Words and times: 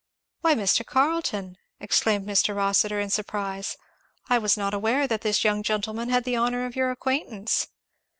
"Why, 0.39 0.55
Mr. 0.55 0.83
Carleton," 0.83 1.59
exclaimed 1.79 2.25
Mr. 2.27 2.55
Rossitur 2.55 2.99
in 2.99 3.11
surprise, 3.11 3.77
"I 4.31 4.39
was 4.39 4.57
not 4.57 4.73
aware 4.73 5.05
that 5.05 5.21
this 5.21 5.43
young 5.43 5.61
gentleman 5.61 6.09
had 6.09 6.23
the 6.23 6.37
honour 6.37 6.65
of 6.65 6.75
your 6.75 6.89
acquaintance." 6.89 7.67